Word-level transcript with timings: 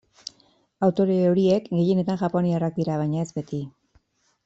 Autore 0.87 1.17
horiek 1.33 1.69
gehienetan 1.81 2.19
japoniarrak 2.25 2.83
dira, 2.83 3.01
baina 3.05 3.25
ez 3.29 3.33
beti. 3.41 3.65